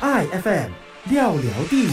[0.00, 0.70] 爱 FM
[1.10, 1.92] 廖聊地名，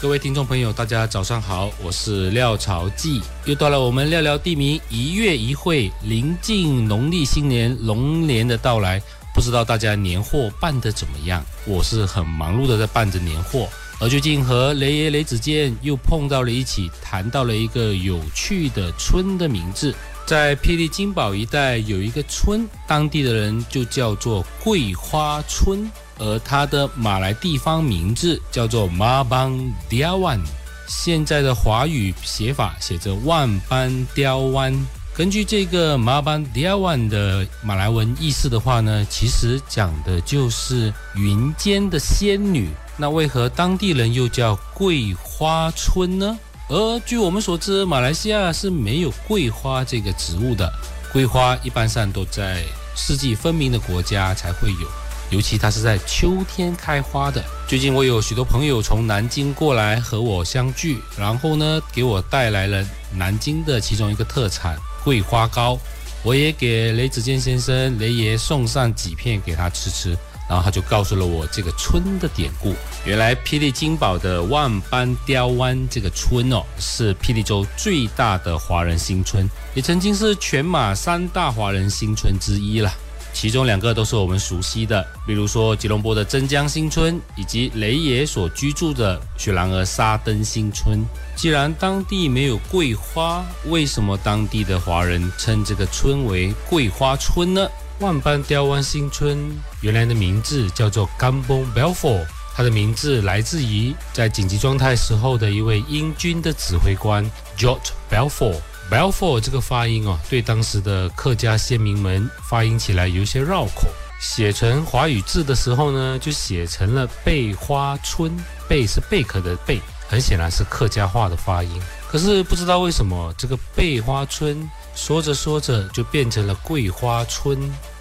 [0.00, 9.00] 各位听众朋友，大家早上好，我是廖朝记，又到了我们廖聊地名一月一会，临近农历新年龙年的到来，
[9.32, 11.44] 不知道大家年货办得怎么样？
[11.64, 13.68] 我是很忙碌的在办着年货，
[14.00, 19.94] 而最近和雷爷雷子健又碰到了一起，谈到了一个有趣的村的名字。
[20.26, 25.88] 在霹雳金宝一带有一个村，当地的人就叫做桂花村，
[26.18, 30.40] 而它的马来地方名字叫做马邦刁湾。
[30.88, 34.72] 现在的华语写法写着万般刁湾。
[35.14, 42.70] 根据这个马邦刁湾的马来文意思的话呢，其实讲的就是云间的仙女。
[42.98, 46.38] 那为何当地人又叫桂花村呢？
[46.68, 50.70] 而据我们所知，马来西亚是没有桂花这个植物的。
[51.12, 52.62] 桂花一般上都在
[52.94, 54.88] 四季分明的国家才会有，
[55.30, 57.44] 尤其它是在秋天开花的。
[57.66, 65.78] 最近我有许多朋友从南京过来和我相聚，然后呢，给我带来了南京的其中一个特产桂花糕。
[66.22, 70.16] 我也给雷子健先生雷爷送上几片给他吃吃。
[70.48, 72.72] 然后他就告诉了我这个村的典故。
[73.04, 82.92] 原来霹雳金宝的万般刁湾这个村哦，是霹雳州最大的华人新村，也曾经是全马三大华人新村之一了。
[83.36, 91.04] 其中两个都是我们熟悉的，比如说吉隆坡的真江新村，以及雷爷所居住的雪兰莪沙登新村。
[91.36, 97.68] 既然当地没有桂花，为什么当地的华人称这个村为桂花村呢？
[97.98, 99.38] 万般刁湾新村
[99.82, 108.56] 原来的名字叫做 Gambo Balfour，它的名字来自于在紧急状态时候的一位英军的指挥官 George Belfour。
[108.90, 113.88] Belfour 这个发音哦，对当时的客家先民们发音起来有些绕口，
[114.20, 118.32] 写成华语字的时候呢，就写成了贝花村。
[118.68, 121.70] 贝是贝壳的贝，很显然是客家话的发音。
[122.08, 124.68] 可是不知道为什么这个贝花村。
[124.94, 127.58] 说着说着就变成了桂花村，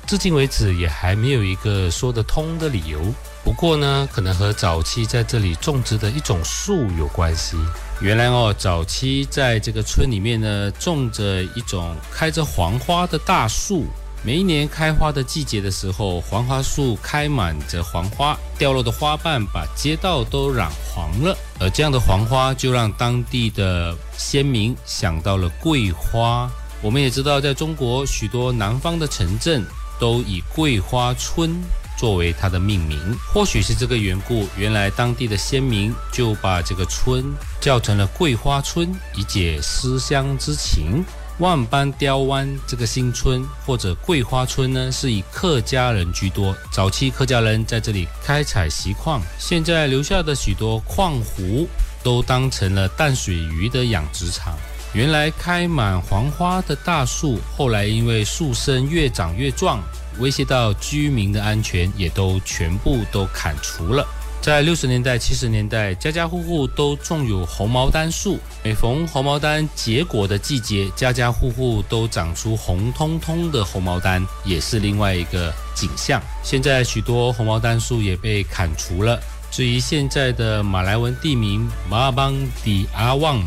[0.08, 3.02] 至今为止也还没有一个说得通的理由。
[3.44, 7.58] 不过呢，可能和早期在这里种植的一种树有关系。
[8.02, 13.86] 原来哦，早期在这个村里面呢，种着一种开着黄花的大树。
[14.24, 21.38] 每一年开花的季节的时候，黄花树开满着黄花，掉落的花瓣把街道都染黄了。
[21.60, 26.50] 而这样的黄花就让当地的先民想到了桂花。
[26.82, 29.64] 我们也知道，在中国许多南方的城镇
[30.00, 31.56] 都以桂花村
[31.98, 33.00] 作为它的命名。
[33.34, 37.24] 或许是这个缘故，原来当地的先民就把这个村
[37.62, 41.04] 叫成了桂花村，以解思乡之情。
[41.40, 46.56] 万般刁湾这个新村或者桂花村呢，是以客家人居多。
[46.72, 51.68] 早期客家人在这里开采锡矿，现在留下的许多矿湖
[52.02, 54.58] 都当成了淡水鱼的养殖场。
[54.96, 59.84] 原来开满黄花的大树，后来因为树身越长越壮，
[60.20, 64.08] 威胁到居民的安全，也都全部都砍除了。
[64.42, 68.40] 在六十年代、七十年代，家家户户都种有红毛丹树。
[68.64, 76.22] 每逢红毛丹结果的季节，家家户户都长出红彤彤的红毛丹，也是另外一个景象。
[76.42, 79.20] 现在许多红毛丹树也被砍除了。
[79.52, 83.44] 至于现在的马来文地名马邦迪阿旺。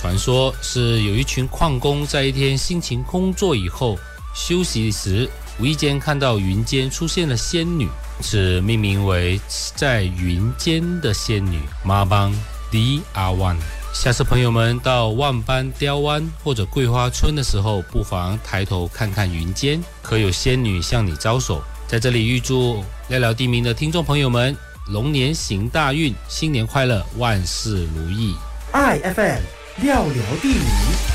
[0.00, 3.98] 传说是有一群矿工在一天辛勤工作以后
[4.34, 5.28] 休息时，
[5.58, 7.86] 无意间看到云间出现了仙女，
[8.22, 9.38] 是命名为
[9.76, 12.32] 在云间的仙女妈邦
[12.70, 13.54] 迪阿万。
[13.92, 21.62] 下次朋友们到万般刁湾或者桂花村的时候，不妨抬头看看云间，可有仙女向你招手。
[21.86, 24.56] 在这里预祝聊聊地名的听众朋友们
[24.86, 28.34] 龙年行大运，新年快乐，万事如意。
[28.72, 29.59] i FM。
[29.82, 31.09] 聊聊地理。